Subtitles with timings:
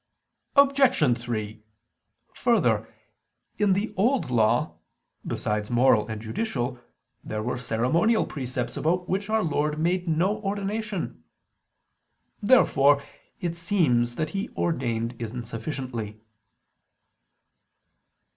[0.55, 1.19] Obj.
[1.21, 1.61] 3:
[2.33, 2.91] Further,
[3.59, 4.79] in the Old Law,
[5.27, 6.79] besides moral and judicial,
[7.23, 11.23] there were ceremonial precepts about which Our Lord made no ordination.
[12.41, 13.03] Therefore
[13.41, 16.19] it seems that He ordained insufficiently.